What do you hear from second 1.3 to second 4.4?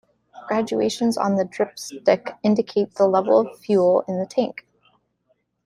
the dripstick indicate the level of the fuel in the